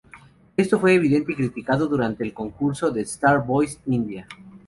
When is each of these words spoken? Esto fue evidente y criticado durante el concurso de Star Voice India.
Esto 0.57 0.79
fue 0.79 0.95
evidente 0.95 1.31
y 1.31 1.35
criticado 1.35 1.85
durante 1.87 2.23
el 2.23 2.33
concurso 2.33 2.89
de 2.89 3.01
Star 3.01 3.45
Voice 3.45 3.77
India. 3.85 4.27